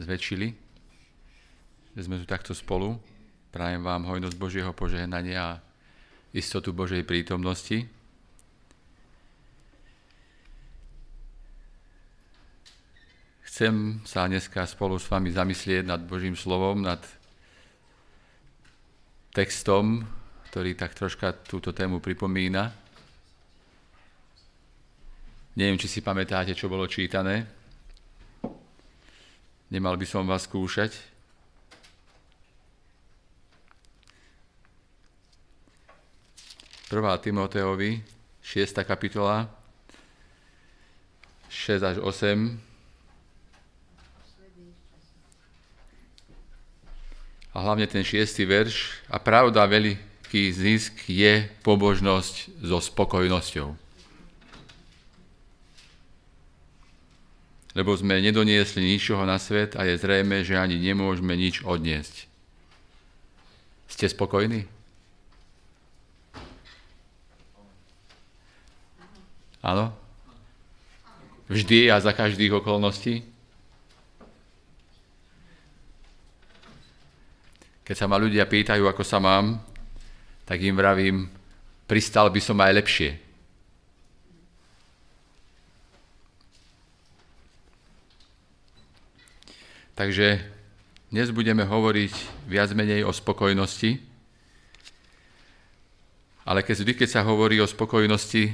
[0.00, 0.48] zväčšili,
[1.96, 2.96] že sme tu takto spolu.
[3.50, 5.60] Prajem vám hojnosť Božieho požehnania a
[6.32, 7.84] istotu Božej prítomnosti.
[13.50, 17.02] Chcem sa dneska spolu s vami zamyslieť nad Božím slovom, nad
[19.36, 20.06] textom,
[20.48, 22.72] ktorý tak troška túto tému pripomína.
[25.58, 27.59] Neviem, či si pamätáte, čo bolo čítané.
[29.70, 30.90] Nemal by som vás skúšať.
[36.90, 38.02] Prvá Timoteovi,
[38.42, 38.82] 6.
[38.82, 39.46] kapitola,
[41.46, 42.58] 6 až 8.
[47.54, 48.98] A hlavne ten šiestý verš.
[49.06, 53.89] A pravda, veľký zisk je pobožnosť so spokojnosťou.
[57.74, 62.26] Lebo sme nedoniesli ničoho na svet a je zrejme, že ani nemôžeme nič odniesť.
[63.86, 64.66] Ste spokojní?
[69.60, 69.92] Áno?
[71.50, 73.26] Vždy a za každých okolností?
[77.82, 79.58] Keď sa ma ľudia pýtajú, ako sa mám,
[80.46, 81.26] tak im vravím,
[81.90, 83.29] pristal by som aj lepšie.
[90.00, 90.40] Takže
[91.12, 94.00] dnes budeme hovoriť viac menej o spokojnosti,
[96.48, 98.48] ale keď vždy, keď sa hovorí o spokojnosti,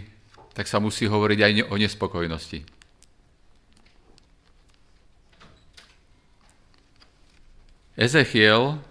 [0.59, 2.67] tak sa musí hovoriť aj o nespokojnosti.
[7.95, 8.83] Ezechiel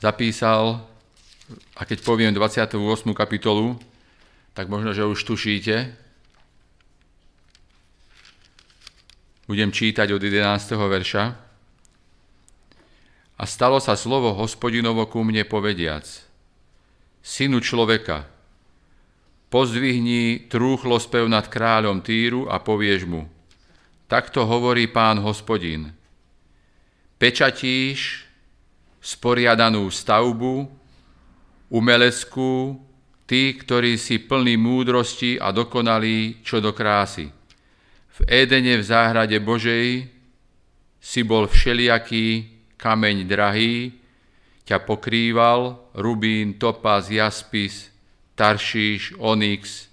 [0.00, 0.88] zapísal,
[1.76, 2.80] a keď poviem 28.
[3.12, 3.76] kapitolu,
[4.56, 6.03] tak možno, že už tušíte,
[9.44, 10.72] Budem čítať od 11.
[10.72, 11.24] verša.
[13.36, 16.08] A stalo sa slovo hospodinovo ku mne povediac.
[17.20, 18.24] Synu človeka,
[19.52, 23.28] pozdvihni trúchlo spev nad kráľom Týru a povieš mu,
[24.08, 25.92] takto hovorí pán hospodin.
[27.20, 28.24] Pečatíš
[29.04, 30.72] sporiadanú stavbu,
[31.68, 32.80] umeleckú,
[33.28, 37.33] tí, ktorí si plní múdrosti a dokonalí čo do krásy
[38.14, 40.06] v Édene v záhrade Božej
[41.02, 42.46] si bol všelijaký
[42.78, 43.90] kameň drahý,
[44.64, 47.90] ťa pokrýval, rubín, topaz, jaspis,
[48.38, 49.90] taršíš, onyx,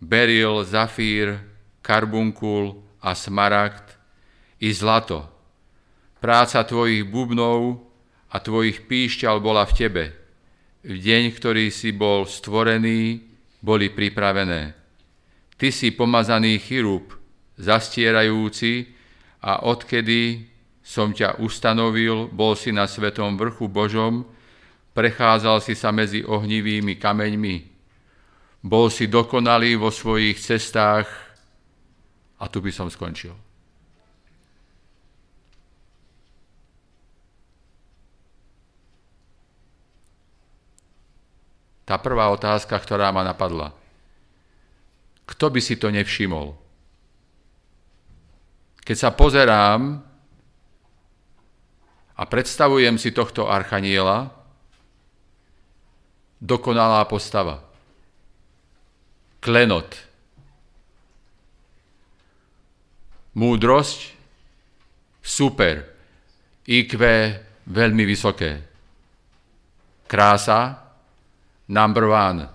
[0.00, 1.38] beril, zafír,
[1.84, 3.94] karbunkul a smaragd
[4.64, 5.28] i zlato.
[6.18, 7.84] Práca tvojich bubnov
[8.32, 10.04] a tvojich píšťal bola v tebe.
[10.80, 13.20] V deň, ktorý si bol stvorený,
[13.60, 14.83] boli pripravené.
[15.54, 17.14] Ty si pomazaný chirúb,
[17.54, 18.94] zastierajúci,
[19.44, 20.48] a odkedy
[20.80, 24.24] som ťa ustanovil, bol si na svetom vrchu Božom,
[24.96, 27.56] prechádzal si sa medzi ohnivými kameňmi,
[28.64, 31.04] bol si dokonalý vo svojich cestách.
[32.40, 33.36] A tu by som skončil.
[41.84, 43.76] Tá prvá otázka, ktorá ma napadla–
[45.24, 46.56] kto by si to nevšimol?
[48.84, 50.04] Keď sa pozerám
[52.14, 54.28] a predstavujem si tohto archaniela,
[56.44, 57.64] dokonalá postava.
[59.40, 59.96] Klenot.
[63.34, 64.14] Múdrosť,
[65.24, 65.90] super.
[66.64, 66.96] IQ
[67.66, 68.64] veľmi vysoké.
[70.08, 70.84] Krása,
[71.68, 72.48] number one,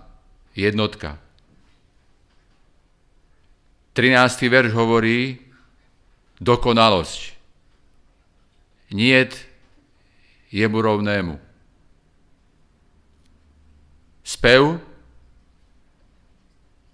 [0.54, 1.18] jednotka.
[3.92, 4.46] 13.
[4.46, 5.38] verš hovorí
[6.40, 7.34] dokonalosť.
[8.90, 9.46] Niet
[10.50, 11.34] jemu rovnému.
[14.22, 14.78] Spev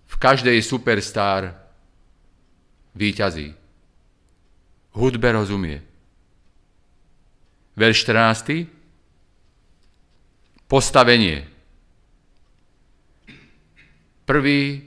[0.07, 1.53] v každej superstar
[2.97, 3.53] výťazí.
[4.97, 5.85] Hudbe rozumie.
[7.77, 8.65] Verš 14.
[10.65, 11.45] Postavenie.
[14.25, 14.86] Prvý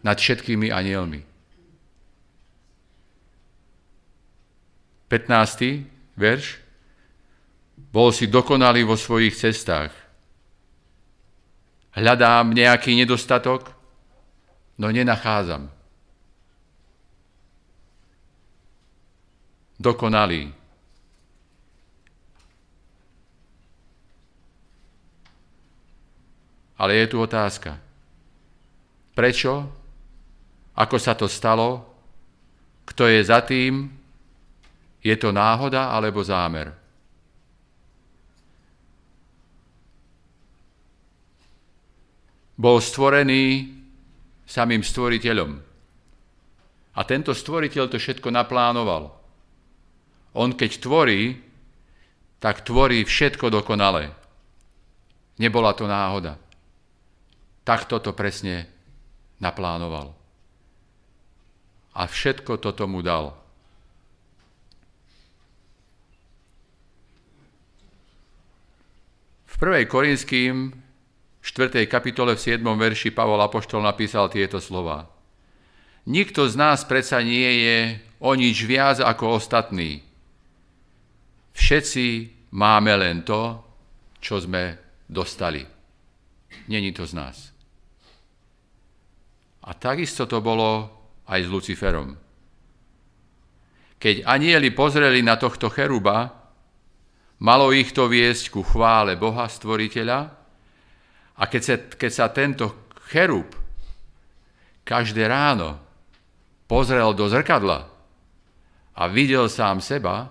[0.00, 1.30] nad všetkými anielmi.
[5.10, 5.82] 15.
[6.14, 6.62] verš.
[7.90, 9.90] Bol si dokonalý vo svojich cestách.
[11.90, 13.74] Hľadám nejaký nedostatok,
[14.78, 15.66] no nenachádzam.
[19.82, 20.54] Dokonalý.
[26.78, 27.82] Ale je tu otázka.
[29.18, 29.79] Prečo
[30.80, 31.84] ako sa to stalo,
[32.88, 33.92] kto je za tým,
[35.04, 36.72] je to náhoda alebo zámer.
[42.56, 43.72] Bol stvorený
[44.44, 45.50] samým stvoriteľom.
[46.96, 49.16] A tento stvoriteľ to všetko naplánoval.
[50.36, 51.40] On keď tvorí,
[52.36, 54.12] tak tvorí všetko dokonale.
[55.40, 56.36] Nebola to náhoda.
[57.64, 58.68] Takto to presne
[59.40, 60.19] naplánoval.
[62.00, 63.36] A všetko to tomu dal.
[69.44, 69.84] V 1.
[69.84, 70.72] Korinským
[71.44, 71.84] 4.
[71.84, 72.64] kapitole v 7.
[72.64, 75.12] verši Pavol Apoštol napísal tieto slova.
[76.08, 77.78] Nikto z nás predsa nie je
[78.16, 80.00] o nič viac ako ostatný.
[81.52, 83.60] Všetci máme len to,
[84.24, 85.68] čo sme dostali.
[86.64, 87.52] Není to z nás.
[89.68, 90.99] A takisto to bolo
[91.30, 92.18] aj s Luciferom.
[94.00, 96.34] Keď anieli pozreli na tohto cheruba,
[97.38, 100.20] malo ich to viesť ku chvále Boha, stvoriteľa,
[101.40, 102.66] a keď sa, keď sa tento
[103.08, 103.48] cherub
[104.84, 105.80] každé ráno
[106.68, 107.88] pozrel do zrkadla
[108.92, 110.28] a videl sám seba,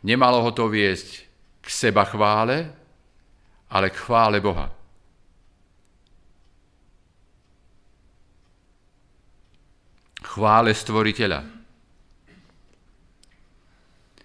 [0.00, 1.08] nemalo ho to viesť
[1.60, 2.72] k seba chvále,
[3.68, 4.72] ale k chvále Boha.
[10.34, 11.46] Chvále stvoriteľa.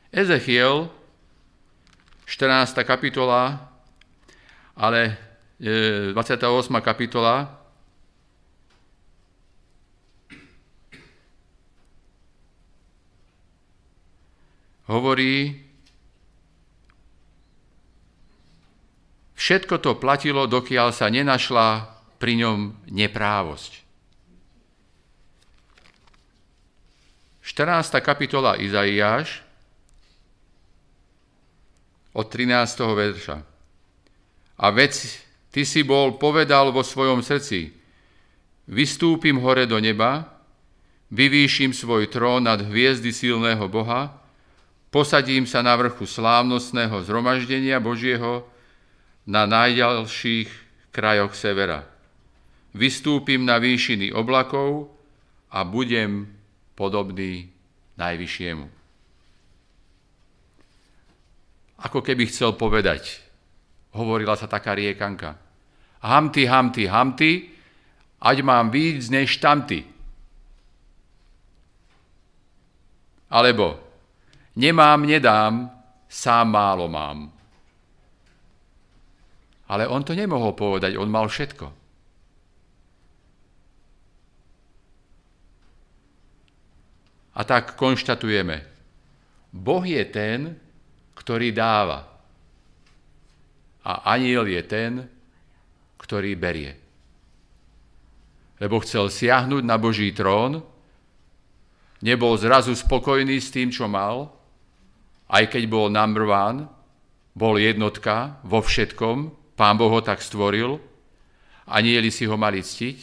[0.10, 0.90] Ezechiel,
[2.26, 2.82] 14.
[2.82, 3.70] kapitola,
[4.74, 5.22] ale
[5.62, 6.18] 28.
[6.18, 7.62] E, kapitola
[14.90, 15.62] hovorí,
[19.38, 21.86] všetko to platilo, dokiaľ sa nenašla
[22.18, 23.79] pri ňom neprávosť.
[27.50, 27.98] 14.
[28.06, 29.42] kapitola Izaiáš
[32.14, 32.46] od 13.
[32.94, 33.42] verša.
[34.62, 34.94] A vec,
[35.50, 37.74] ty si bol povedal vo svojom srdci,
[38.70, 40.30] vystúpim hore do neba,
[41.10, 44.14] vyvýšim svoj trón nad hviezdy silného Boha,
[44.94, 48.46] posadím sa na vrchu slávnostného zhromaždenia Božieho
[49.26, 50.50] na najďalších
[50.94, 51.82] krajoch severa.
[52.78, 54.94] Vystúpim na výšiny oblakov
[55.50, 56.38] a budem
[56.80, 57.52] podobný
[58.00, 58.80] najvyššiemu.
[61.84, 63.20] Ako keby chcel povedať,
[63.92, 65.36] hovorila sa taká riekanka.
[66.00, 67.32] Hamty, hamty, hamty,
[68.24, 69.84] ať mám víc než tamty.
[73.28, 73.80] Alebo
[74.56, 75.68] nemám, nedám,
[76.08, 77.32] sám málo mám.
[79.70, 81.79] Ale on to nemohol povedať, on mal všetko.
[87.40, 88.68] A tak konštatujeme,
[89.56, 90.60] Boh je ten,
[91.16, 92.04] ktorý dáva
[93.80, 94.92] a aniel je ten,
[95.96, 96.76] ktorý berie.
[98.60, 100.60] Lebo chcel siahnuť na Boží trón,
[102.04, 104.36] nebol zrazu spokojný s tým, čo mal,
[105.32, 106.68] aj keď bol number one,
[107.32, 110.76] bol jednotka vo všetkom, pán Boh ho tak stvoril,
[111.72, 112.98] anieli si ho mali ctiť,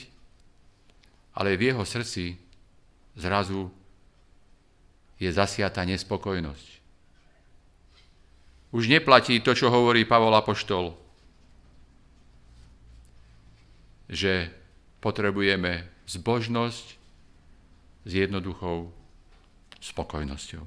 [1.41, 2.37] ale v jeho srdci
[3.17, 3.73] zrazu
[5.17, 6.69] je zasiata nespokojnosť.
[8.77, 10.93] Už neplatí to, čo hovorí Pavol Apoštol,
[14.07, 14.53] že
[15.01, 16.87] potrebujeme zbožnosť
[18.07, 18.93] s jednoduchou
[19.81, 20.63] spokojnosťou.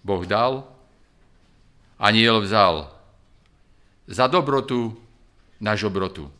[0.00, 0.64] Boh dal,
[2.00, 2.88] aniel vzal
[4.08, 4.96] za dobrotu
[5.60, 6.32] na žobrotu.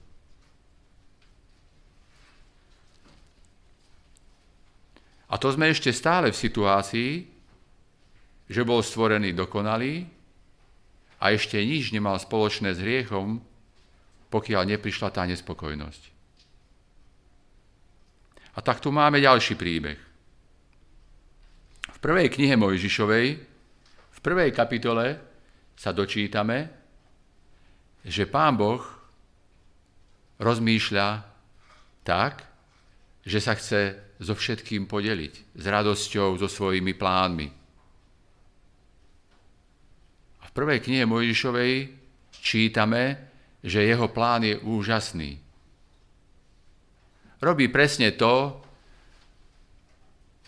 [5.30, 7.12] A to sme ešte stále v situácii,
[8.50, 10.02] že bol stvorený dokonalý
[11.22, 13.38] a ešte nič nemal spoločné s hriechom,
[14.26, 16.02] pokiaľ neprišla tá nespokojnosť.
[18.50, 20.00] A tak tu máme ďalší príbeh.
[21.94, 23.26] V prvej knihe Mojžišovej,
[24.10, 25.14] v prvej kapitole
[25.78, 26.66] sa dočítame,
[28.02, 28.82] že pán Boh
[30.42, 31.08] rozmýšľa
[32.02, 32.42] tak,
[33.22, 37.48] že sa chce so všetkým podeliť, s radosťou, so svojimi plánmi.
[40.44, 41.72] V prvej knihe Mojžišovej
[42.36, 43.16] čítame,
[43.64, 45.40] že jeho plán je úžasný.
[47.40, 48.60] Robí presne to,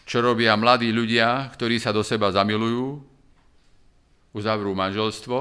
[0.05, 3.01] čo robia mladí ľudia, ktorí sa do seba zamilujú,
[4.37, 5.39] uzavrú manželstvo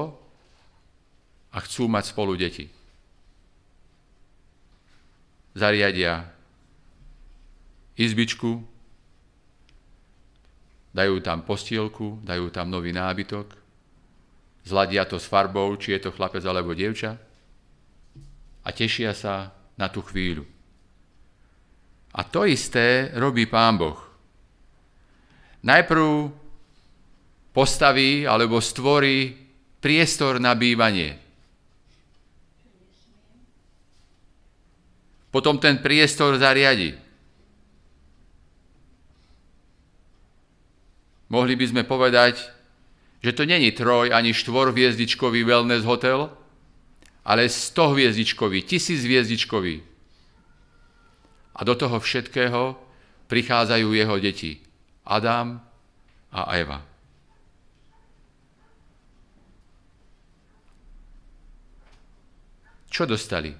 [1.52, 2.64] a chcú mať spolu deti.
[5.52, 6.32] Zariadia
[7.96, 8.62] izbičku,
[10.92, 13.56] dajú tam postielku, dajú tam nový nábytok,
[14.64, 17.16] zladia to s farbou, či je to chlapec alebo dievča
[18.62, 20.46] a tešia sa na tú chvíľu.
[22.12, 23.96] A to isté robí Pán Boh.
[25.64, 26.28] Najprv
[27.56, 29.32] postaví alebo stvorí
[29.80, 31.16] priestor na bývanie.
[35.32, 37.01] Potom ten priestor zariadi.
[41.32, 42.44] Mohli by sme povedať,
[43.24, 46.28] že to není troj ani štvorhviezdičkový wellness hotel,
[47.24, 49.80] ale stohviezdičkový, tisíchviezdičkový.
[51.56, 52.76] A do toho všetkého
[53.32, 54.60] prichádzajú jeho deti.
[55.08, 55.56] Adam
[56.36, 56.84] a Eva.
[62.92, 63.56] Čo dostali?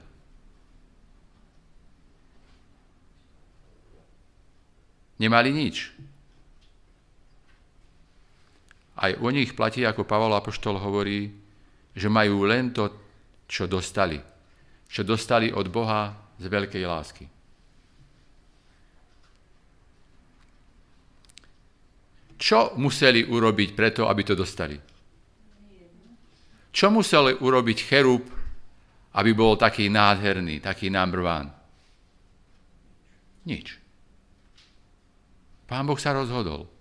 [5.16, 6.11] Nemali nič.
[9.02, 11.26] Aj o nich platí, ako Pavol Apoštol hovorí,
[11.90, 12.86] že majú len to,
[13.50, 14.16] čo dostali.
[14.86, 17.26] Čo dostali od Boha z veľkej lásky.
[22.42, 24.74] Čo museli urobiť preto, aby to dostali?
[26.72, 28.24] Čo musel urobiť cherub,
[29.12, 31.50] aby bol taký nádherný, taký number one?
[33.44, 33.76] Nič.
[35.68, 36.71] Pán Boh sa rozhodol.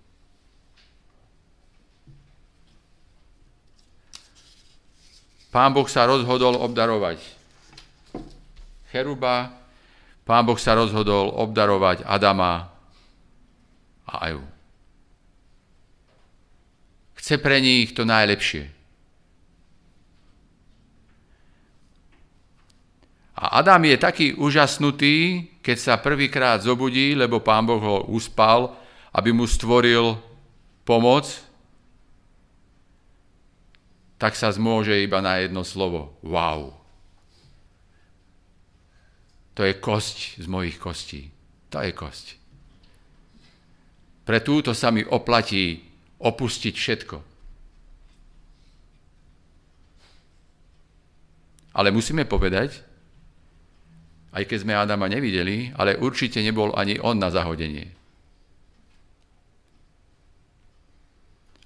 [5.51, 7.19] Pán Boh sa rozhodol obdarovať
[8.87, 9.51] Cheruba,
[10.23, 12.71] Pán Boh sa rozhodol obdarovať Adama
[14.07, 14.47] a Evu.
[17.19, 18.65] Chce pre nich to najlepšie.
[23.41, 28.69] A Adam je taký úžasnutý, keď sa prvýkrát zobudí, lebo pán Boh ho uspal,
[29.11, 30.13] aby mu stvoril
[30.85, 31.25] pomoc,
[34.21, 36.13] tak sa zmôže iba na jedno slovo.
[36.21, 36.77] Wow.
[39.57, 41.33] To je kosť z mojich kostí.
[41.73, 42.37] To je kosť.
[44.21, 45.81] Pre túto sa mi oplatí
[46.21, 47.17] opustiť všetko.
[51.73, 52.77] Ale musíme povedať,
[54.37, 57.89] aj keď sme Adama nevideli, ale určite nebol ani on na zahodenie.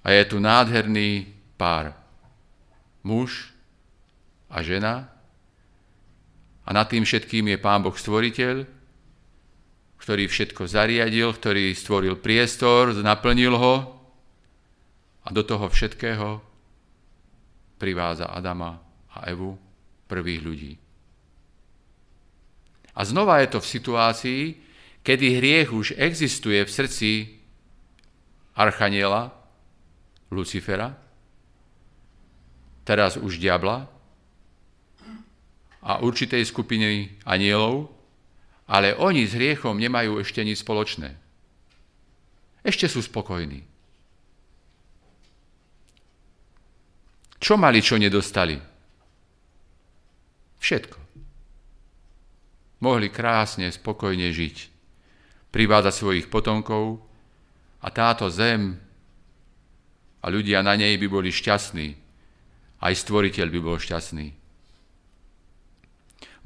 [0.07, 1.27] A je tu nádherný
[1.59, 2.04] pár.
[3.05, 3.53] Muž
[4.49, 5.13] a žena.
[6.65, 8.65] A nad tým všetkým je Pán Boh Stvoriteľ,
[10.01, 13.75] ktorý všetko zariadil, ktorý stvoril priestor, naplnil ho
[15.21, 16.41] a do toho všetkého
[17.77, 18.81] priváza Adama
[19.13, 19.53] a Evu,
[20.09, 20.73] prvých ľudí.
[22.95, 24.41] A znova je to v situácii,
[25.05, 27.09] kedy hriech už existuje v srdci
[28.55, 29.29] Archaniela,
[30.31, 31.04] Lucifera,
[32.85, 33.89] teraz už diabla
[35.81, 37.89] a určitej skupiny anielov,
[38.69, 41.17] ale oni s hriechom nemajú ešte nič spoločné.
[42.65, 43.61] Ešte sú spokojní.
[47.37, 48.57] Čo mali, čo nedostali?
[50.57, 50.97] Všetko.
[52.81, 54.57] Mohli krásne, spokojne žiť,
[55.53, 57.05] privádzať svojich potomkov
[57.85, 58.81] a táto zem
[60.21, 62.04] a ľudia na nej by boli šťastní.
[62.85, 64.29] Aj stvoriteľ by bol šťastný.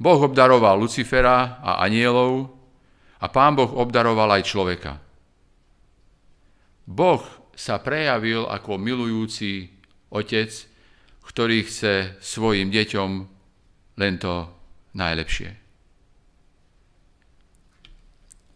[0.00, 2.48] Boh obdaroval Lucifera a anielov
[3.20, 4.96] a pán Boh obdaroval aj človeka.
[6.88, 7.20] Boh
[7.52, 9.68] sa prejavil ako milujúci
[10.08, 10.48] otec,
[11.28, 13.10] ktorý chce svojim deťom
[14.00, 14.48] len to
[14.96, 15.52] najlepšie.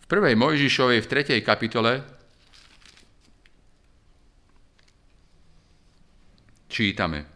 [0.00, 1.44] V prvej Mojžišovej v 3.
[1.44, 2.00] kapitole
[6.72, 7.33] čítame.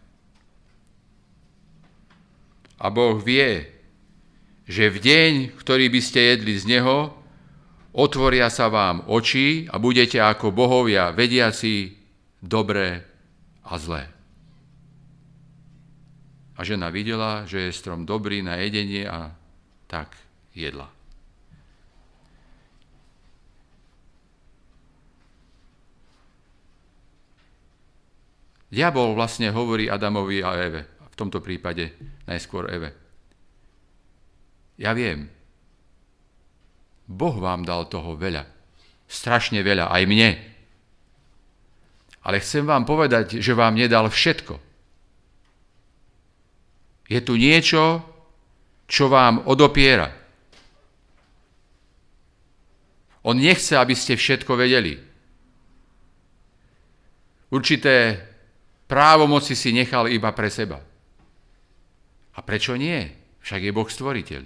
[2.78, 3.66] A Boh vie,
[4.70, 7.10] že v deň, ktorý by ste jedli z Neho,
[7.90, 11.98] otvoria sa vám oči a budete ako bohovia, vediaci
[12.38, 13.02] dobré
[13.66, 14.06] a zlé.
[16.58, 19.30] A žena videla, že je strom dobrý na jedenie a
[19.86, 20.14] tak
[20.54, 20.90] jedla.
[28.68, 30.84] Diabol vlastne hovorí Adamovi a Eve,
[31.18, 31.90] v tomto prípade
[32.30, 32.94] najskôr Eve.
[34.78, 35.26] Ja viem,
[37.10, 38.46] Boh vám dal toho veľa,
[39.10, 40.38] strašne veľa, aj mne.
[42.22, 44.62] Ale chcem vám povedať, že vám nedal všetko.
[47.10, 47.98] Je tu niečo,
[48.86, 50.14] čo vám odopiera.
[53.26, 54.94] On nechce, aby ste všetko vedeli.
[57.50, 58.22] Určité
[58.86, 60.87] právomoci si nechal iba pre seba.
[62.38, 63.02] A prečo nie?
[63.42, 64.42] Však je Boh stvoriteľ.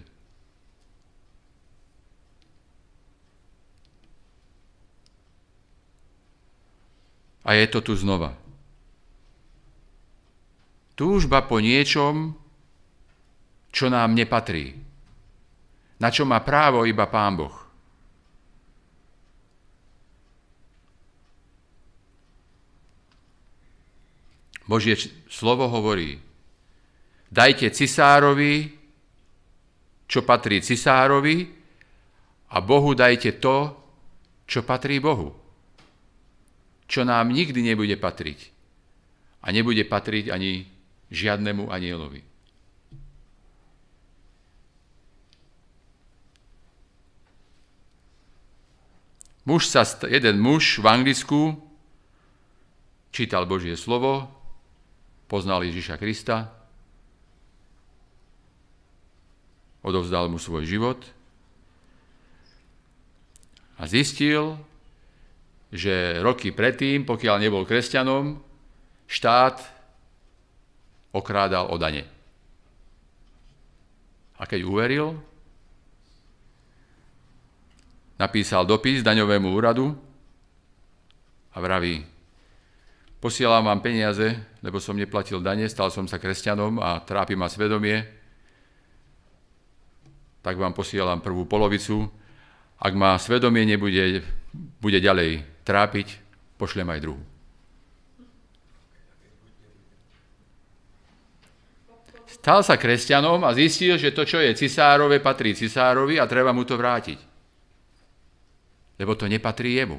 [7.45, 8.33] A je to tu znova.
[10.97, 12.33] Túžba po niečom,
[13.69, 14.73] čo nám nepatrí.
[16.01, 17.57] Na čo má právo iba Pán Boh.
[24.65, 24.97] Božie
[25.29, 26.32] slovo hovorí,
[27.33, 28.69] dajte cisárovi,
[30.05, 31.49] čo patrí cisárovi
[32.53, 33.73] a Bohu dajte to,
[34.45, 35.33] čo patrí Bohu.
[36.85, 38.53] Čo nám nikdy nebude patriť.
[39.41, 40.69] A nebude patriť ani
[41.09, 42.21] žiadnemu anielovi.
[49.43, 51.59] Muž sa, jeden muž v Anglicku
[53.11, 54.31] čítal Božie slovo,
[55.27, 56.62] poznal Ježiša Krista,
[59.83, 60.99] odovzdal mu svoj život
[63.77, 64.55] a zistil,
[65.75, 68.39] že roky predtým, pokiaľ nebol kresťanom,
[69.11, 69.59] štát
[71.13, 72.07] okrádal o dane.
[74.39, 75.19] A keď uveril,
[78.17, 79.93] napísal dopis daňovému úradu
[81.53, 82.13] a vraví,
[83.23, 84.35] Posielam vám peniaze,
[84.67, 88.03] lebo som neplatil dane, stal som sa kresťanom a trápi ma svedomie.
[90.43, 92.11] Tak vám posielam prvú polovicu.
[92.83, 96.21] Ak ma svedomie nebude bude ďalej trápiť,
[96.61, 97.23] pošlem aj druhú.
[102.27, 106.67] Stal sa kresťanom a zistil, že to, čo je cisárove, patrí cisárovi a treba mu
[106.67, 107.19] to vrátiť.
[108.99, 109.99] Lebo to nepatrí jemu.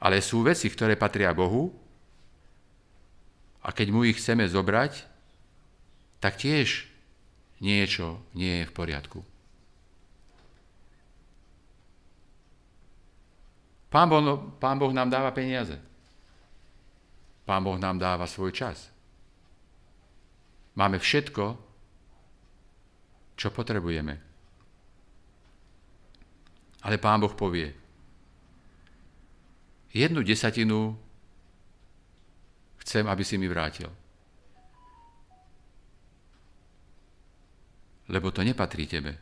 [0.00, 1.72] Ale sú veci, ktoré patria Bohu
[3.64, 5.09] a keď mu ich chceme zobrať,
[6.20, 6.86] tak tiež
[7.58, 9.20] niečo nie je v poriadku.
[13.90, 15.90] Pán boh, Pán boh nám dáva peniaze.
[17.50, 18.94] Pán Boh nám dáva svoj čas.
[20.78, 21.58] Máme všetko,
[23.34, 24.14] čo potrebujeme.
[26.86, 27.74] Ale Pán Boh povie,
[29.90, 30.94] jednu desatinu
[32.86, 33.90] chcem, aby si mi vrátil.
[38.10, 39.14] Lebo to nepatrí tebe.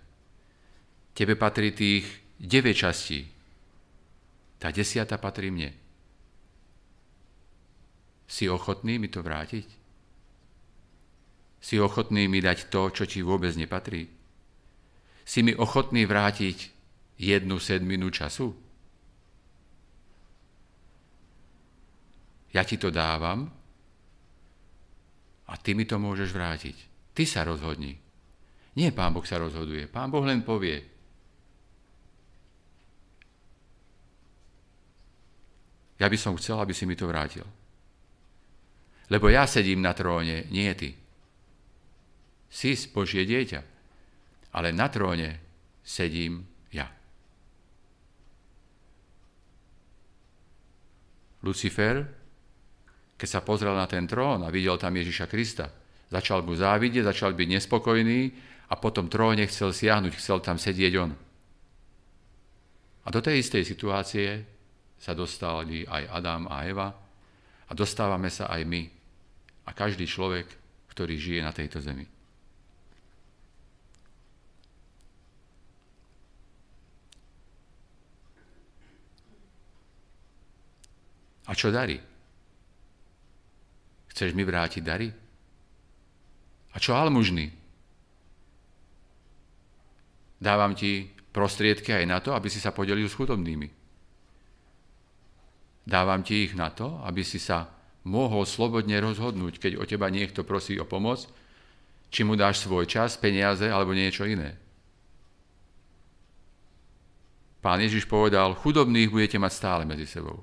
[1.12, 2.08] Tebe patrí tých
[2.40, 3.20] 9 častí.
[4.56, 5.70] Tá desiata patrí mne.
[8.28, 9.66] Si ochotný mi to vrátiť?
[11.58, 14.08] Si ochotný mi dať to, čo ti vôbec nepatrí?
[15.28, 16.58] Si mi ochotný vrátiť
[17.20, 18.54] jednu sedminu času?
[22.56, 23.52] Ja ti to dávam
[25.48, 26.76] a ty mi to môžeš vrátiť.
[27.12, 28.07] Ty sa rozhodni.
[28.78, 29.90] Nie Pán Boh sa rozhoduje.
[29.90, 30.78] Pán Boh len povie.
[35.98, 37.42] Ja by som chcel, aby si mi to vrátil.
[39.10, 40.94] Lebo ja sedím na tróne, nie ty.
[42.46, 43.60] Si Božie dieťa,
[44.54, 45.42] ale na tróne
[45.82, 46.86] sedím ja.
[51.42, 52.18] Lucifer
[53.18, 55.66] keď sa pozrel na ten trón a videl tam Ježiša Krista,
[56.06, 58.30] začal mu závidieť, začal byť nespokojný
[58.68, 61.12] a po tom tróne chcel siahnuť, chcel tam sedieť on.
[63.04, 64.44] A do tej istej situácie
[65.00, 66.88] sa dostali aj Adam a Eva
[67.68, 68.82] a dostávame sa aj my
[69.64, 70.44] a každý človek,
[70.92, 72.04] ktorý žije na tejto zemi.
[81.48, 81.96] A čo darí?
[84.12, 85.08] Chceš mi vrátiť dary?
[86.72, 87.57] A čo almužný?
[90.38, 93.68] Dávam ti prostriedky aj na to, aby si sa podelil s chudobnými.
[95.88, 97.70] Dávam ti ich na to, aby si sa
[98.06, 101.26] mohol slobodne rozhodnúť, keď o teba niekto prosí o pomoc,
[102.08, 104.56] či mu dáš svoj čas, peniaze alebo niečo iné.
[107.58, 110.40] Pán Ježiš povedal, chudobných budete mať stále medzi sebou.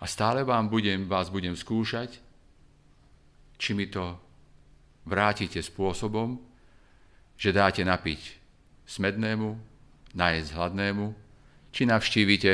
[0.00, 2.20] A stále vám budem, vás budem skúšať,
[3.56, 4.16] či mi to
[5.08, 6.36] vrátite spôsobom,
[7.36, 8.20] že dáte napiť
[8.88, 9.56] smednému,
[10.16, 11.06] najesť hladnému,
[11.70, 12.52] či navštívite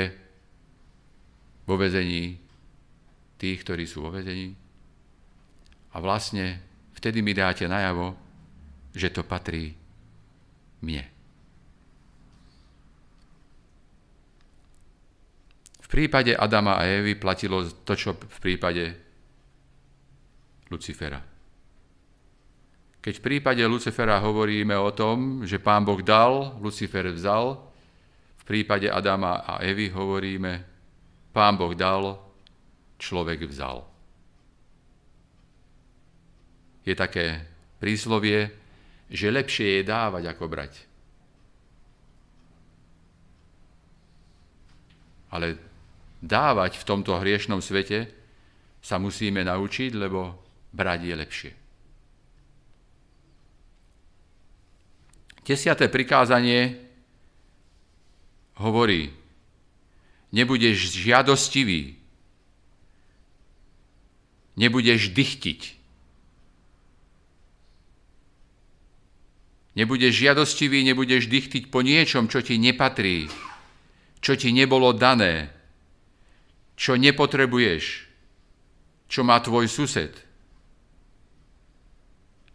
[1.67, 2.43] vo vezení
[3.39, 4.59] tých, ktorí sú vo vezení.
[5.95, 6.59] A vlastne
[6.99, 8.19] vtedy mi dáte najavo,
[8.95, 9.75] že to patrí
[10.83, 11.07] mne.
[15.83, 18.97] V prípade Adama a Evy platilo to, čo v prípade
[20.73, 21.32] Lucifera.
[23.03, 27.59] Keď v prípade Lucifera hovoríme o tom, že pán Boh dal, Lucifer vzal,
[28.39, 30.63] v prípade Adama a Evy hovoríme,
[31.35, 32.23] pán Boh dal,
[33.03, 33.83] človek vzal.
[36.87, 37.43] Je také
[37.83, 38.55] príslovie,
[39.11, 40.73] že lepšie je dávať ako brať.
[45.35, 45.59] Ale
[46.23, 48.07] dávať v tomto hriešnom svete
[48.79, 50.39] sa musíme naučiť, lebo
[50.71, 51.62] brať je lepšie.
[55.43, 56.79] Desiaté prikázanie
[58.63, 59.11] hovorí,
[60.31, 61.99] nebudeš žiadostivý,
[64.55, 65.83] nebudeš dychtiť,
[69.73, 73.25] Nebudeš žiadostivý, nebudeš dychtiť po niečom, čo ti nepatrí,
[74.21, 75.49] čo ti nebolo dané,
[76.77, 77.85] čo nepotrebuješ,
[79.09, 80.13] čo má tvoj sused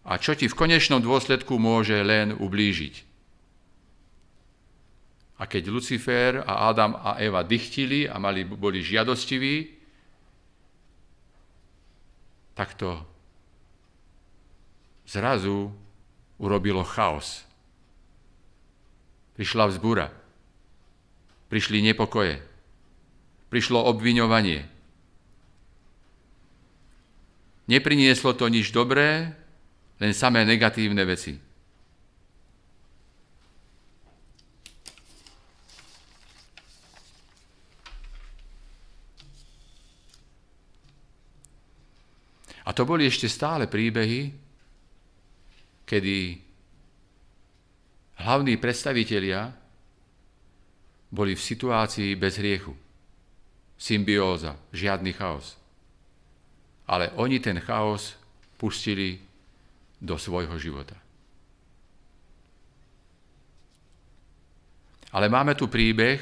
[0.08, 3.04] a čo ti v konečnom dôsledku môže len ublížiť.
[5.38, 9.78] A keď Lucifer a Adam a Eva dychtili a mali, boli žiadostiví,
[12.58, 12.98] tak to
[15.06, 15.70] zrazu
[16.42, 17.46] urobilo chaos.
[19.38, 20.10] Prišla vzbúra.
[21.54, 22.42] Prišli nepokoje.
[23.54, 24.66] Prišlo obviňovanie.
[27.70, 29.38] Neprinieslo to nič dobré,
[29.98, 31.34] len samé negatívne veci.
[42.68, 44.28] A to boli ešte stále príbehy,
[45.88, 46.36] kedy
[48.20, 49.56] hlavní predstavitelia
[51.08, 52.76] boli v situácii bez hriechu.
[53.80, 55.56] Symbióza, žiadny chaos.
[56.92, 58.20] Ale oni ten chaos
[58.60, 59.27] pustili
[59.98, 60.96] do svojho života.
[65.14, 66.20] Ale máme tu príbeh,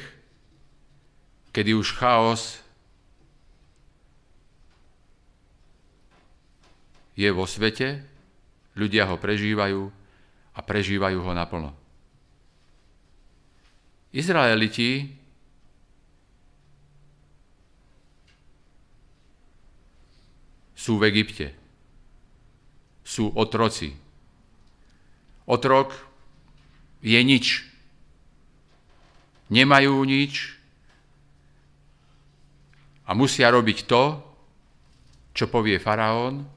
[1.51, 2.61] kedy už chaos
[7.15, 8.15] je vo svete,
[8.75, 9.87] Ľudia ho prežívajú
[10.55, 11.71] a prežívajú ho naplno.
[14.11, 15.15] Izraeliti
[20.75, 21.64] sú v Egypte.
[23.05, 23.93] Sú otroci.
[25.45, 25.93] Otrok
[27.05, 27.61] je nič.
[29.53, 30.57] Nemajú nič
[33.05, 34.03] a musia robiť to,
[35.37, 36.55] čo povie faraón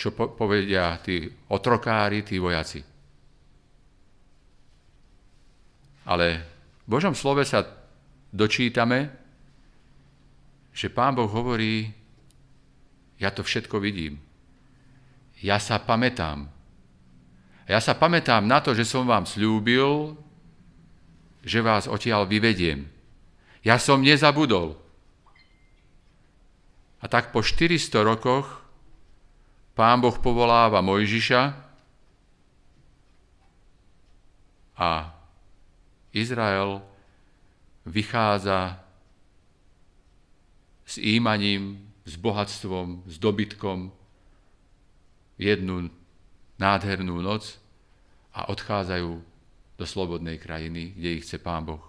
[0.00, 2.80] čo po- povedia tí otrokári, tí vojaci.
[6.08, 6.26] Ale
[6.80, 7.68] v Božom slove sa
[8.32, 9.12] dočítame,
[10.72, 11.92] že Pán Boh hovorí,
[13.20, 14.16] ja to všetko vidím.
[15.40, 16.52] Ja sa pamätám.
[17.64, 20.16] Ja sa pamätám na to, že som vám slúbil,
[21.40, 22.84] že vás odtiaľ vyvediem.
[23.64, 24.76] Ja som nezabudol.
[27.00, 28.60] A tak po 400 rokoch
[29.72, 31.42] Pán Boh povoláva Mojžiša
[34.76, 34.90] a
[36.12, 36.84] Izrael
[37.88, 38.76] vychádza
[40.84, 43.94] s ímaním, s bohatstvom, s dobytkom
[45.40, 45.88] jednu
[46.60, 47.56] nádhernú noc
[48.36, 49.10] a odchádzajú
[49.80, 51.80] do slobodnej krajiny, kde ich chce Pán Boh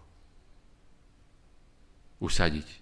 [2.24, 2.80] usadiť.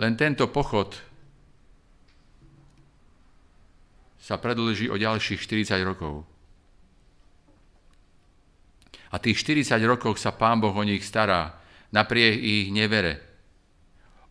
[0.00, 0.96] Len tento pochod
[4.16, 6.24] sa predlží o ďalších 40 rokov.
[9.12, 11.60] A tých 40 rokov sa Pán Boh o nich stará,
[11.92, 13.20] napriek ich nevere.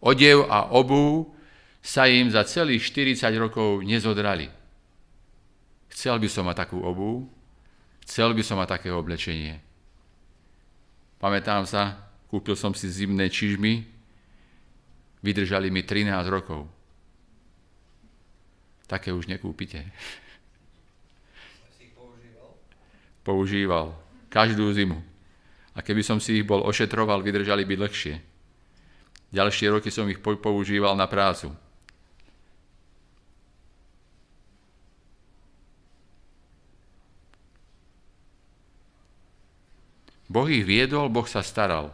[0.01, 1.29] Odev a obu
[1.81, 4.49] sa im za celých 40 rokov nezodrali.
[5.91, 7.27] Chcel by som mať takú obu,
[8.05, 9.59] chcel by som mať také oblečenie.
[11.17, 13.85] Pamätám sa, kúpil som si zimné čižmy,
[15.21, 16.69] vydržali mi 13 rokov
[18.91, 19.87] také už nekúpite.
[21.95, 22.51] Používal?
[23.23, 23.85] používal.
[24.27, 24.99] Každú zimu.
[25.71, 28.19] A keby som si ich bol ošetroval, vydržali by dlhšie.
[29.31, 31.55] Ďalšie roky som ich používal na prácu.
[40.31, 41.91] Boh ich viedol, Boh sa staral.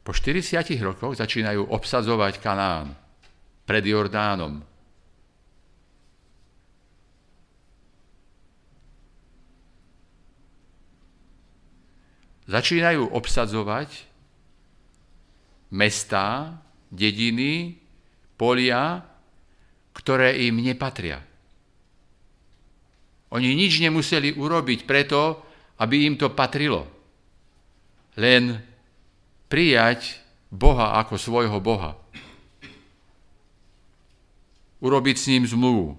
[0.00, 2.96] Po 40 rokoch začínajú obsadzovať Kanán
[3.68, 4.64] pred Jordánom.
[12.48, 14.08] Začínajú obsadzovať
[15.70, 17.78] mestá, dediny,
[18.40, 19.04] polia,
[19.94, 21.29] ktoré im nepatria.
[23.30, 25.38] Oni nič nemuseli urobiť preto,
[25.78, 26.86] aby im to patrilo.
[28.18, 28.58] Len
[29.46, 30.18] prijať
[30.50, 31.94] Boha ako svojho Boha.
[34.82, 35.94] Urobiť s ním zmluvu.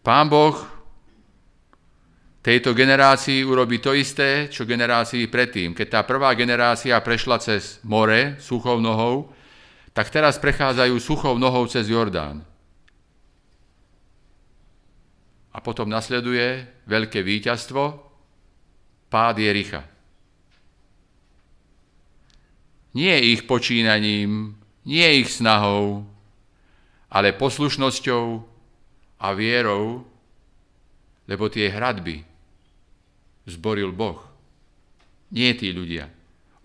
[0.00, 0.54] Pán Boh
[2.46, 5.74] tejto generácii urobí to isté, čo generácii predtým.
[5.74, 9.34] Keď tá prvá generácia prešla cez more suchou nohou,
[9.96, 12.44] tak teraz prechádzajú suchou nohou cez Jordán.
[15.56, 17.96] A potom nasleduje veľké víťazstvo,
[19.08, 19.88] pád Jericha.
[22.92, 26.04] Nie ich počínaním, nie ich snahou,
[27.08, 28.44] ale poslušnosťou
[29.16, 30.04] a vierou,
[31.24, 32.20] lebo tie hradby
[33.48, 34.20] zboril Boh.
[35.32, 36.12] Nie tí ľudia.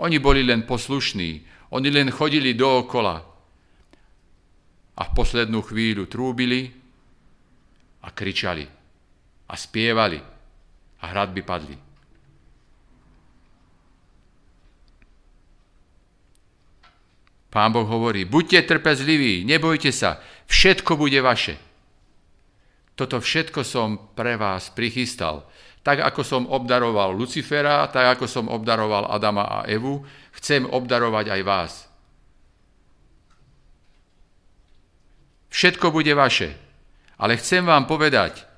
[0.04, 3.16] Oni boli len poslušní, oni len chodili dookola
[4.96, 6.68] a v poslednú chvíľu trúbili
[8.04, 8.68] a kričali
[9.48, 10.20] a spievali
[11.02, 11.78] a hradby padli.
[17.52, 21.60] Pán Boh hovorí, buďte trpezliví, nebojte sa, všetko bude vaše.
[22.96, 25.51] Toto všetko som pre vás prichystal.
[25.82, 30.06] Tak ako som obdaroval Lucifera, tak ako som obdaroval Adama a Evu,
[30.38, 31.74] chcem obdarovať aj vás.
[35.52, 36.54] Všetko bude vaše.
[37.22, 38.50] Ale chcem vám povedať,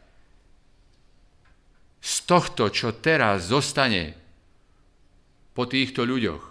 [2.03, 4.11] z tohto, čo teraz zostane
[5.55, 6.43] po týchto ľuďoch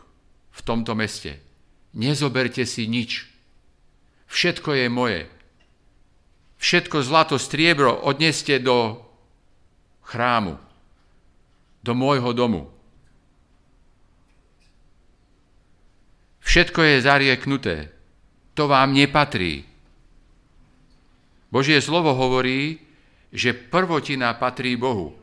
[0.53, 1.41] v tomto meste,
[1.93, 3.29] nezoberte si nič.
[4.33, 5.23] Všetko je moje.
[6.57, 8.97] Všetko zlato, striebro odneste do
[10.03, 10.59] chrámu,
[11.83, 12.71] do môjho domu.
[16.43, 17.77] Všetko je zarieknuté.
[18.55, 19.65] To vám nepatrí.
[21.49, 22.77] Božie slovo hovorí,
[23.33, 25.17] že prvotina patrí Bohu.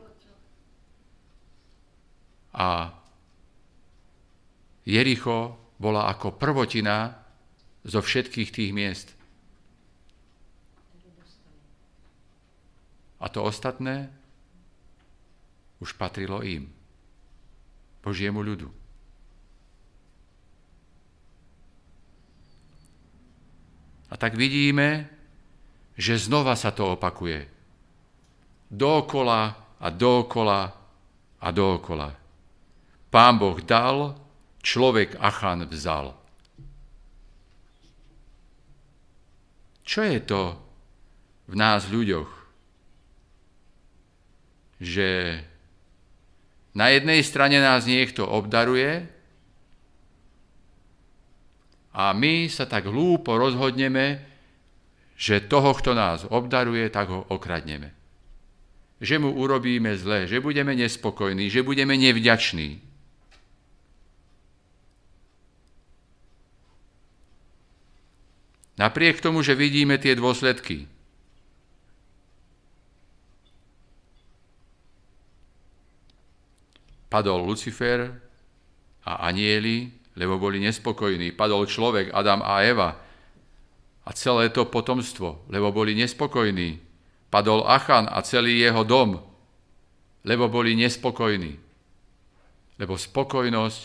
[2.50, 2.90] A
[4.82, 7.14] Jericho bola ako prvotina
[7.86, 9.08] zo všetkých tých miest.
[13.20, 14.10] A to ostatné
[15.80, 16.68] už patrilo im,
[18.04, 18.68] Božiemu ľudu.
[24.10, 25.06] A tak vidíme,
[25.94, 27.46] že znova sa to opakuje.
[28.70, 29.42] Dookola
[29.78, 30.60] a dookola
[31.40, 32.08] a dookola.
[33.10, 34.18] Pán Boh dal,
[34.62, 36.14] človek Achan vzal.
[39.82, 40.42] Čo je to
[41.50, 42.30] v nás ľuďoch?
[44.78, 45.08] Že
[46.74, 49.06] na jednej strane nás niekto obdaruje
[51.90, 54.22] a my sa tak hlúpo rozhodneme,
[55.20, 57.92] že toho, kto nás obdaruje, tak ho okradneme.
[59.02, 62.80] Že mu urobíme zle, že budeme nespokojní, že budeme nevďační.
[68.80, 70.88] Napriek tomu, že vidíme tie dôsledky,
[77.10, 78.14] Padol Lucifer
[79.02, 81.34] a anieli, lebo boli nespokojní.
[81.34, 82.90] Padol človek, Adam a Eva
[84.06, 86.78] a celé to potomstvo, lebo boli nespokojní.
[87.30, 89.18] Padol Achan a celý jeho dom,
[90.26, 91.58] lebo boli nespokojní.
[92.78, 93.82] Lebo spokojnosť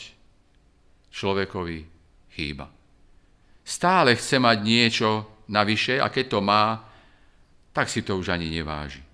[1.14, 1.78] človekovi
[2.34, 2.68] chýba.
[3.66, 5.10] Stále chce mať niečo
[5.50, 6.82] navyše a keď to má,
[7.70, 9.05] tak si to už ani neváži.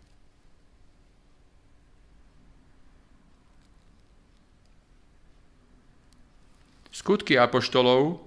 [7.01, 8.21] Skutky apoštolov,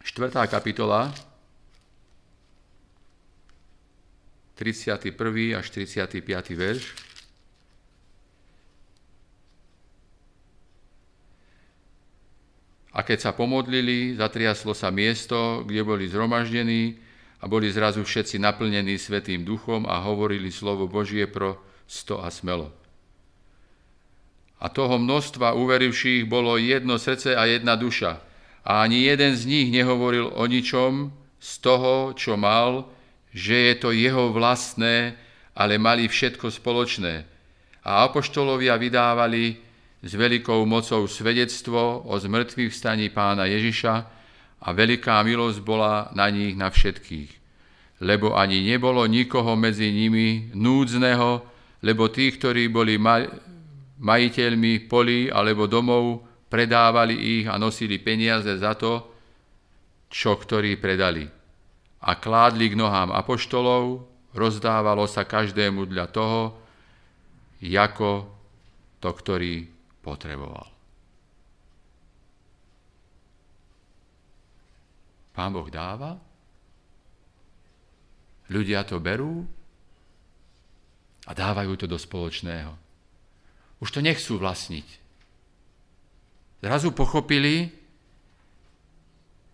[0.00, 1.12] štvrtá kapitola,
[4.56, 5.12] 31.
[5.52, 6.24] až 35.
[6.56, 6.96] verš.
[12.96, 16.96] A keď sa pomodlili, zatriaslo sa miesto, kde boli zhromaždení
[17.40, 22.70] a boli zrazu všetci naplnení Svetým duchom a hovorili slovo Božie pro sto a smelo.
[24.62, 28.22] A toho množstva uverivších bolo jedno srdce a jedna duša.
[28.62, 32.86] A ani jeden z nich nehovoril o ničom z toho, čo mal,
[33.34, 35.16] že je to jeho vlastné,
[35.56, 37.24] ale mali všetko spoločné.
[37.82, 39.56] A apoštolovia vydávali
[40.04, 43.94] s veľkou mocou svedectvo o zmrtvých staní pána Ježiša
[44.60, 47.40] a veľká milosť bola na nich na všetkých.
[48.04, 51.49] Lebo ani nebolo nikoho medzi nimi núdzneho,
[51.80, 53.00] lebo tí, ktorí boli
[54.00, 59.12] majiteľmi polí alebo domov, predávali ich a nosili peniaze za to,
[60.10, 61.24] čo ktorí predali.
[62.00, 66.58] A kládli k nohám apoštolov, rozdávalo sa každému dla toho,
[67.60, 68.10] ako
[68.98, 69.68] to, ktorý
[70.00, 70.68] potreboval.
[75.30, 76.18] Pán Boh dáva,
[78.50, 79.59] ľudia to berú
[81.30, 82.74] a dávajú to do spoločného.
[83.78, 84.86] Už to nechcú vlastniť.
[86.58, 87.70] Zrazu pochopili,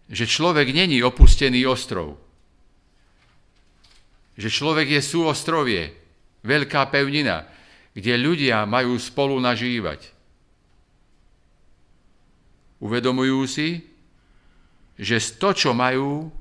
[0.08, 2.16] že človek není opustený ostrov.
[4.40, 5.82] Že človek je súostrovie,
[6.40, 7.44] veľká pevnina,
[7.92, 10.16] kde ľudia majú spolu nažívať.
[12.80, 13.84] Uvedomujú si,
[14.96, 16.32] že to, čo majú,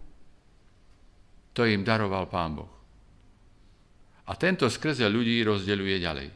[1.51, 2.74] to im daroval Pán Boh.
[4.25, 6.29] A tento skrze ľudí rozdeľuje ďalej.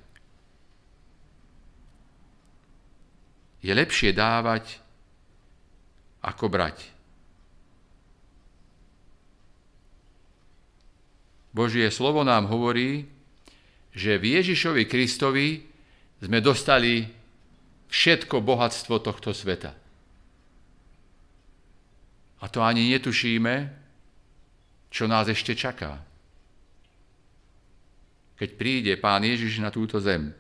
[3.60, 4.80] Je lepšie dávať,
[6.24, 6.78] ako brať.
[11.50, 13.10] Božie slovo nám hovorí,
[13.92, 15.66] že v Ježišovi Kristovi
[16.22, 17.10] sme dostali
[17.90, 19.74] všetko bohatstvo tohto sveta.
[22.40, 23.56] A to ani netušíme,
[24.94, 26.09] čo nás ešte čaká.
[28.40, 30.32] Keď príde Pán Ježiš na túto zem.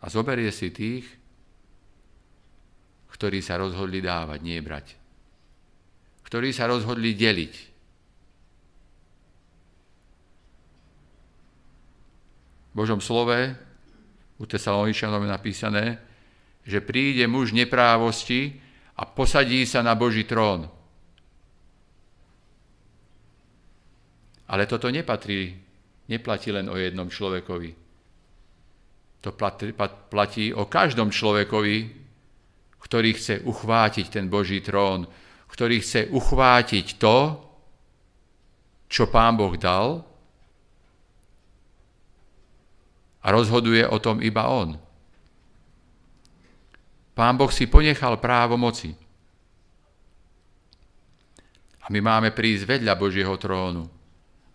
[0.00, 1.04] A zoberie si tých,
[3.12, 4.96] ktorí sa rozhodli dávať, nie brať.
[6.24, 7.54] Ktorí sa rozhodli deliť.
[12.70, 13.36] V Božom slove
[14.40, 15.86] u Tesaloničanov je napísané,
[16.64, 18.69] že príde muž neprávosti
[19.00, 20.68] a posadí sa na Boží trón.
[24.52, 25.56] Ale toto nepatrí,
[26.04, 27.70] neplatí len o jednom človekovi.
[29.24, 29.30] To
[30.12, 31.76] platí o každom človekovi,
[32.80, 35.08] ktorý chce uchvátiť ten Boží trón,
[35.48, 37.18] ktorý chce uchvátiť to,
[38.90, 40.02] čo Pán Boh dal
[43.22, 44.89] a rozhoduje o tom iba On.
[47.20, 48.96] Pán Boh si ponechal právo moci.
[51.84, 53.84] A my máme prísť vedľa Božieho trónu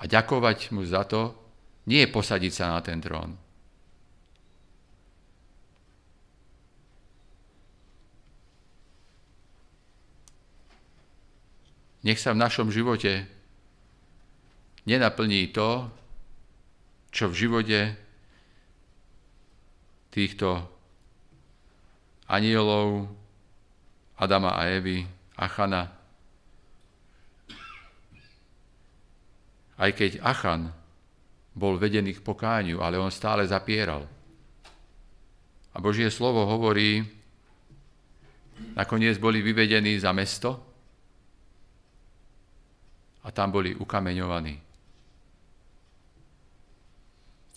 [0.02, 1.38] a ďakovať mu za to,
[1.86, 3.38] nie posadiť sa na ten trón.
[12.02, 13.30] Nech sa v našom živote
[14.90, 15.86] nenaplní to,
[17.14, 17.94] čo v živote
[20.10, 20.75] týchto
[22.30, 23.10] anielov
[24.16, 25.04] Adama a Evy,
[25.36, 25.92] Achana.
[29.76, 30.72] Aj keď Achan
[31.52, 34.08] bol vedený k pokániu, ale on stále zapieral.
[35.76, 37.04] A Božie slovo hovorí,
[38.80, 40.76] nakoniec boli vyvedení za mesto,
[43.26, 44.54] a tam boli ukameňovaní.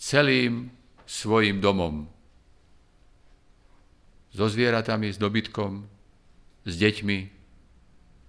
[0.01, 0.65] Celým
[1.05, 2.09] svojim domom.
[4.29, 5.83] So zvieratami, s dobytkom,
[6.65, 7.17] s deťmi,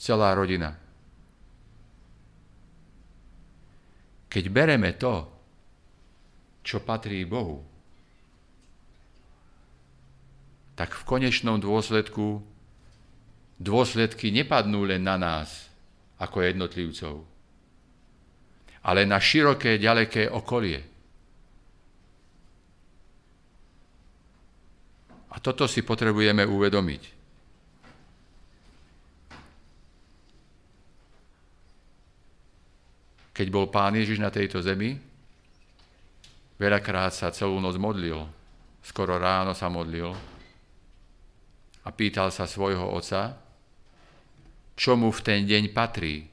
[0.00, 0.72] celá rodina.
[4.30, 5.28] Keď bereme to,
[6.64, 7.60] čo patrí Bohu,
[10.78, 12.40] tak v konečnom dôsledku
[13.60, 15.68] dôsledky nepadnú len na nás
[16.16, 17.14] ako jednotlivcov,
[18.80, 20.89] ale na široké, ďaleké okolie.
[25.30, 27.02] A toto si potrebujeme uvedomiť.
[33.30, 34.98] Keď bol Pán Ježiš na tejto zemi,
[36.60, 38.20] veľakrát sa celú noc modlil,
[38.84, 40.12] skoro ráno sa modlil
[41.80, 43.38] a pýtal sa svojho oca,
[44.76, 46.30] čo mu v ten deň patrí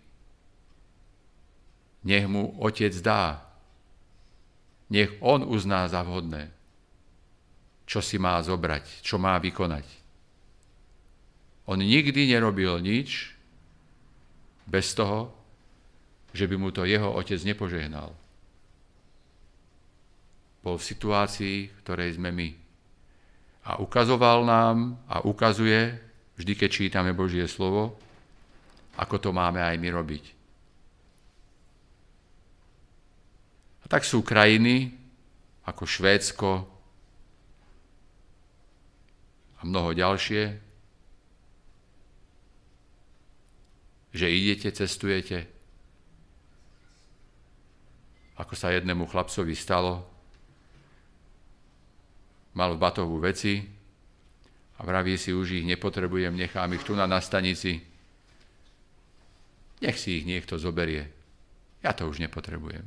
[2.08, 3.44] nech mu otec dá.
[4.88, 6.48] Nech on uzná za vhodné,
[7.88, 9.88] čo si má zobrať, čo má vykonať.
[11.72, 13.32] On nikdy nerobil nič
[14.68, 15.32] bez toho,
[16.36, 18.12] že by mu to jeho otec nepožehnal.
[20.60, 22.50] Bol v situácii, v ktorej sme my.
[23.68, 25.96] A ukazoval nám a ukazuje,
[26.36, 27.96] vždy keď čítame Božie slovo,
[29.00, 30.24] ako to máme aj my robiť.
[33.84, 34.92] A tak sú krajiny
[35.64, 36.77] ako Švédsko,
[39.66, 40.44] mnoho ďalšie,
[44.14, 45.50] že idete, cestujete,
[48.38, 50.06] ako sa jednému chlapcovi stalo,
[52.58, 53.62] mal v batohu veci
[54.78, 57.82] a vraví si, už ich nepotrebujem, nechám ich tu na nastanici,
[59.82, 61.10] nech si ich niekto zoberie.
[61.86, 62.86] Ja to už nepotrebujem.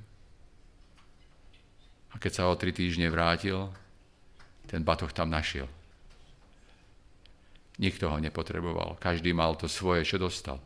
[2.10, 3.70] A keď sa o tri týždne vrátil,
[4.66, 5.70] ten batoh tam našiel.
[7.80, 9.00] Nikto ho nepotreboval.
[9.00, 10.60] Každý mal to svoje, čo dostal.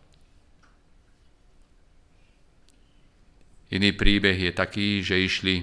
[3.71, 5.63] Iný príbeh je taký, že išli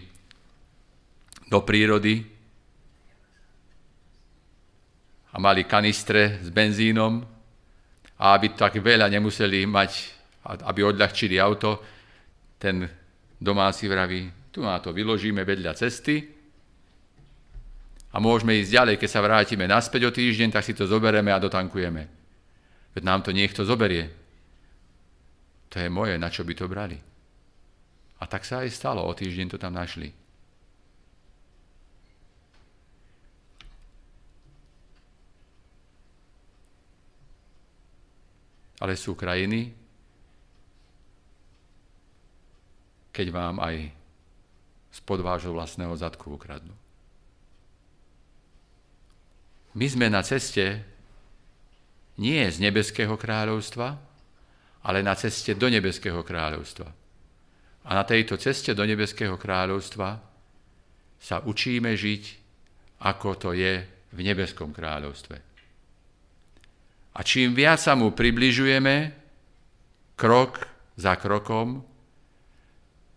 [1.52, 2.24] do prírody
[5.32, 7.20] a mali kanistre s benzínom
[8.16, 9.92] a aby tak veľa nemuseli mať,
[10.48, 11.84] aby odľahčili auto,
[12.56, 12.88] ten
[13.36, 16.41] domáci vraví, tu na to vyložíme vedľa cesty
[18.12, 21.40] a môžeme ísť ďalej, keď sa vrátime naspäť o týždeň, tak si to zoberieme a
[21.40, 22.04] dotankujeme.
[22.92, 24.12] Veď nám to niekto zoberie.
[25.72, 27.00] To je moje, na čo by to brali.
[28.20, 30.12] A tak sa aj stalo, o týždeň to tam našli.
[38.84, 39.72] Ale sú krajiny,
[43.16, 43.94] keď vám aj
[44.92, 46.76] spod vášho vlastného zadku ukradnú.
[49.72, 50.84] My sme na ceste
[52.20, 53.88] nie z nebeského kráľovstva,
[54.84, 56.90] ale na ceste do nebeského kráľovstva.
[57.82, 60.10] A na tejto ceste do nebeského kráľovstva
[61.22, 62.24] sa učíme žiť,
[63.02, 65.38] ako to je v nebeskom kráľovstve.
[67.12, 68.96] A čím viac sa mu približujeme,
[70.16, 70.68] krok
[70.98, 71.82] za krokom,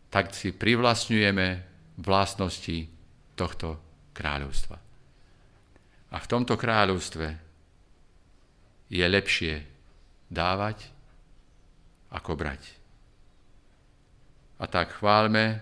[0.09, 1.47] tak si privlastňujeme
[2.01, 2.89] vlastnosti
[3.35, 3.77] tohto
[4.15, 4.84] kráľovstva.
[6.15, 7.27] A v tomto kráľovstve
[8.87, 9.67] je lepšie
[10.31, 10.87] dávať
[12.15, 12.63] ako brať.
[14.63, 15.59] A tak chválme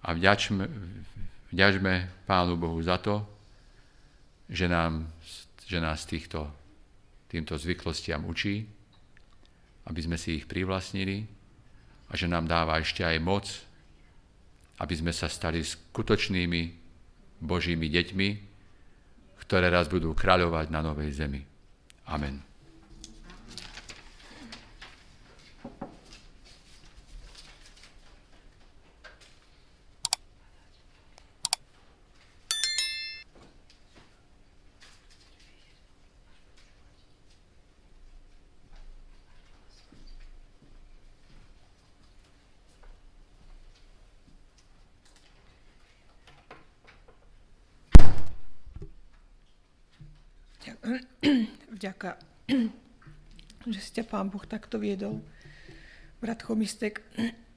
[0.00, 0.64] a vďačme,
[1.52, 3.20] vďačme Pánu Bohu za to,
[4.48, 5.12] že, nám,
[5.68, 6.48] že nás týchto,
[7.28, 8.64] týmto zvyklostiam učí,
[9.84, 11.28] aby sme si ich privlastnili
[12.08, 13.44] a že nám dáva ešte aj moc,
[14.80, 16.62] aby sme sa stali skutočnými
[17.44, 18.53] Božími deťmi,
[19.46, 21.44] ktoré raz budú kráľovať na novej zemi.
[22.08, 22.54] Amen.
[51.84, 52.16] vďaka,
[53.72, 55.18] že ste Pán Boh takto viedol.
[56.22, 57.02] Brat Chomistek,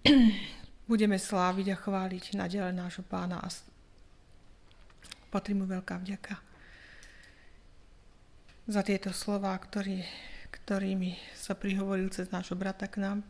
[0.90, 3.50] budeme sláviť a chváliť na dele nášho pána a
[5.30, 6.42] patrí mu veľká vďaka
[8.66, 10.02] za tieto slova, ktorý,
[10.50, 13.22] ktorými sa prihovoril cez nášho brata k nám.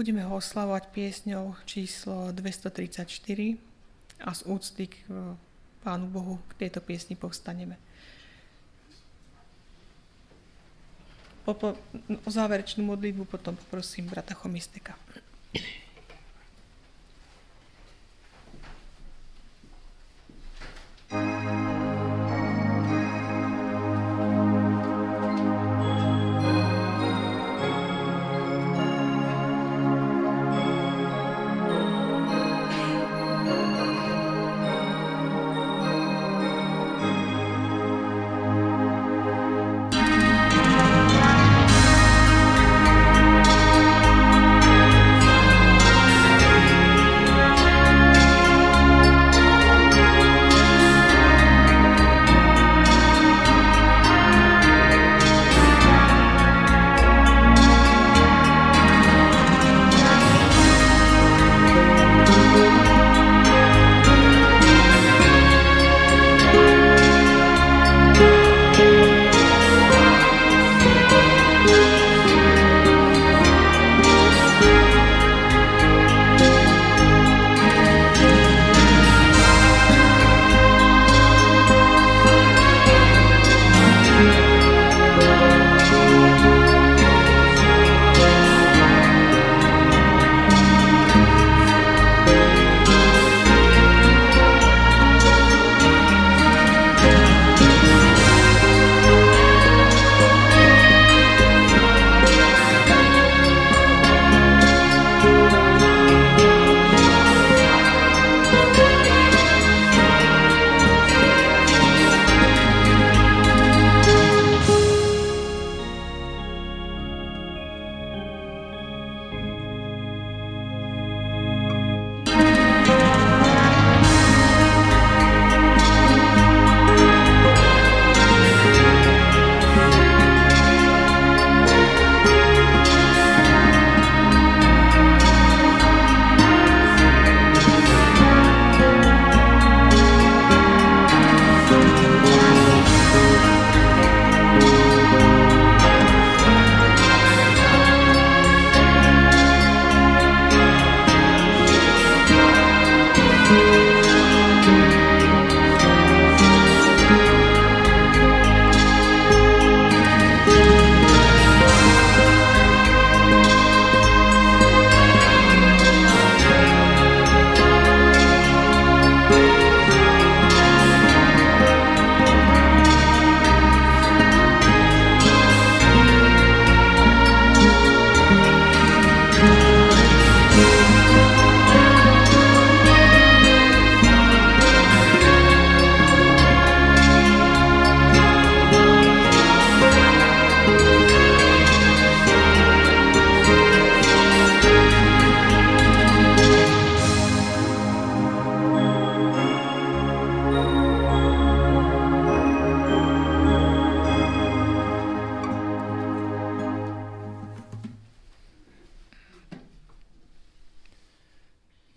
[0.00, 3.04] Budeme ho oslavovať piesňou číslo 234
[4.24, 4.96] a z úcty k
[5.84, 7.76] Pánu Bohu k tejto piesni povstaneme.
[11.48, 14.98] O záverečnú modlitbu potom poprosím brata Chomisteka.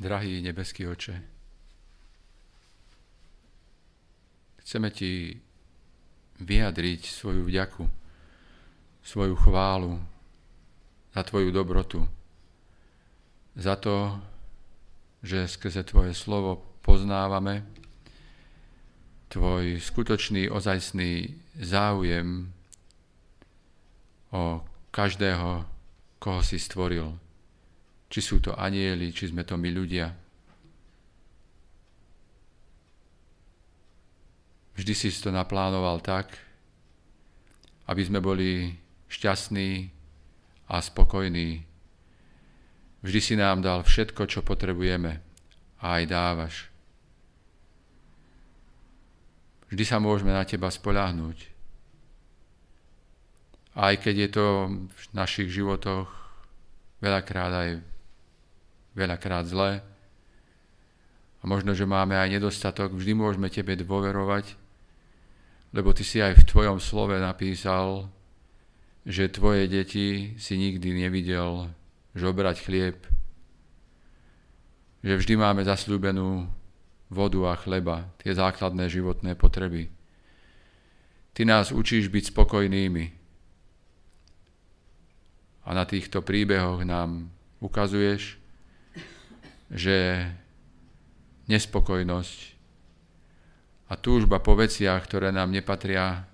[0.01, 1.13] Drahý nebeský oče,
[4.65, 5.37] chceme ti
[6.41, 7.85] vyjadriť svoju vďaku,
[9.05, 10.01] svoju chválu
[11.13, 12.01] za tvoju dobrotu,
[13.53, 14.17] za to,
[15.21, 17.61] že skrze tvoje slovo poznávame
[19.29, 21.29] tvoj skutočný, ozajstný
[21.61, 22.49] záujem
[24.33, 25.69] o každého,
[26.17, 27.30] koho si stvoril
[28.11, 30.11] či sú to anieli, či sme to my ľudia.
[34.75, 36.35] Vždy si to naplánoval tak,
[37.87, 38.75] aby sme boli
[39.07, 39.87] šťastní
[40.67, 41.63] a spokojní.
[42.99, 45.23] Vždy si nám dal všetko, čo potrebujeme
[45.79, 46.55] a aj dávaš.
[49.71, 51.47] Vždy sa môžeme na teba spoľahnúť.
[53.71, 54.45] Aj keď je to
[54.83, 56.11] v našich životoch
[56.99, 57.69] veľakrát aj
[58.97, 59.83] veľakrát zlé.
[61.41, 64.53] A možno, že máme aj nedostatok, vždy môžeme Tebe dôverovať,
[65.73, 68.11] lebo Ty si aj v Tvojom slove napísal,
[69.07, 71.73] že Tvoje deti si nikdy nevidel
[72.13, 72.97] žobrať chlieb,
[75.01, 76.45] že vždy máme zasľúbenú
[77.09, 79.89] vodu a chleba, tie základné životné potreby.
[81.33, 83.05] Ty nás učíš byť spokojnými.
[85.65, 87.29] A na týchto príbehoch nám
[87.61, 88.40] ukazuješ,
[89.71, 90.27] že
[91.47, 92.39] nespokojnosť
[93.87, 96.27] a túžba po veciach, ktoré nám nepatria,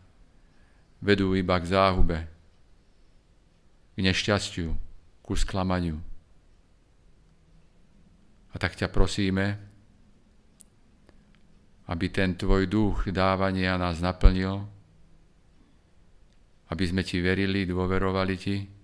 [1.01, 2.17] vedú iba k záhube,
[3.93, 4.73] k nešťastiu,
[5.21, 6.01] ku sklamaniu.
[8.53, 9.57] A tak ťa prosíme,
[11.87, 14.65] aby ten tvoj duch dávania nás naplnil,
[16.67, 18.76] aby sme ti verili, dôverovali ti,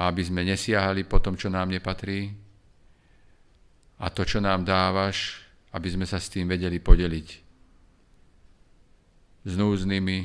[0.00, 2.32] a aby sme nesiahali po tom, čo nám nepatrí
[4.00, 5.44] a to, čo nám dávaš,
[5.76, 7.28] aby sme sa s tým vedeli podeliť.
[9.44, 10.18] S núznymi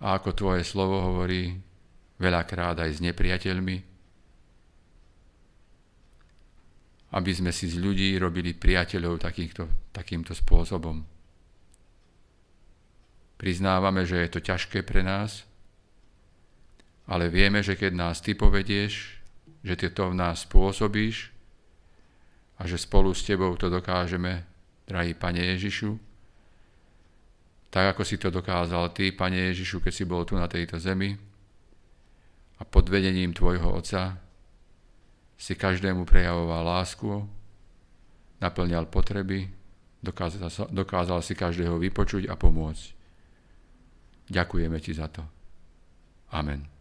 [0.00, 1.52] a ako tvoje slovo hovorí,
[2.16, 3.76] veľakrát aj s nepriateľmi,
[7.12, 11.04] aby sme si z ľudí robili priateľov takýmto, takýmto spôsobom.
[13.36, 15.44] Priznávame, že je to ťažké pre nás,
[17.06, 19.22] ale vieme, že keď nás Ty povedieš,
[19.62, 21.30] že Ty to v nás spôsobíš
[22.58, 24.42] a že spolu s Tebou to dokážeme,
[24.86, 25.98] drahý Pane Ježišu,
[27.70, 31.14] tak ako si to dokázal Ty, Pane Ježišu, keď si bol tu na tejto zemi
[32.58, 34.18] a pod vedením Tvojho Otca
[35.36, 37.28] si každému prejavoval lásku,
[38.40, 39.52] naplňal potreby,
[40.00, 42.86] dokázal, dokázal si každého vypočuť a pomôcť.
[44.32, 45.22] Ďakujeme Ti za to.
[46.32, 46.75] Amen.